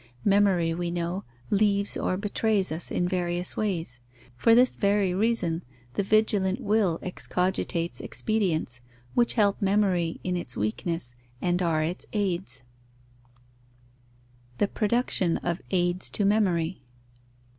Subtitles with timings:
[0.25, 3.99] Memory, we know, leaves or betrays us in various ways.
[4.35, 5.61] For this very reason,
[5.93, 8.81] the vigilant will excogitates expedients,
[9.13, 12.63] which help memory in its weakness, and are its aids.
[14.57, 16.81] _The production of aids to memory.